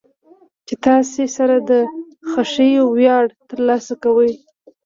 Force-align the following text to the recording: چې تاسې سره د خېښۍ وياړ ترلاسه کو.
چې 0.67 0.75
تاسې 0.85 1.23
سره 1.37 1.55
د 1.69 1.71
خېښۍ 2.31 2.71
وياړ 2.95 3.25
ترلاسه 3.49 3.93
کو. 4.03 4.11